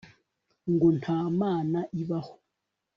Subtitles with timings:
[0.73, 2.33] ngo nta mana ibaho